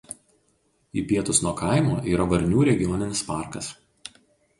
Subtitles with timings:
[1.01, 3.69] Į pietus nuo kaimo yra Varnių regioninis parkas.